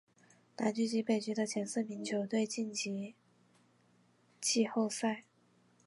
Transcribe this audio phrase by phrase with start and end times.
[0.57, 3.13] 南区及北区的前四名球队晋级
[4.41, 5.25] 季后赛。